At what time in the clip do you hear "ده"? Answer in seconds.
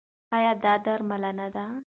1.55-1.65